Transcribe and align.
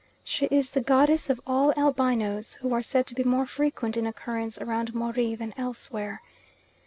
She 0.23 0.47
is 0.47 0.71
the 0.71 0.81
goddess 0.81 1.29
of 1.29 1.39
all 1.45 1.73
albinoes, 1.73 2.55
who 2.55 2.73
are 2.73 2.81
said 2.81 3.05
to 3.05 3.13
be 3.13 3.23
more 3.23 3.45
frequent 3.45 3.95
in 3.95 4.07
occurrence 4.07 4.57
round 4.59 4.95
Moree 4.95 5.37
than 5.37 5.53
elsewhere. 5.57 6.23